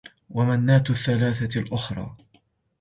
[0.29, 2.15] وَمَناةَ الثّالِثَةَ الأُخرى